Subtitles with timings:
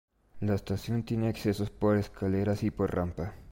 [0.39, 3.35] La estación tiene accesos por escaleras y por rampa.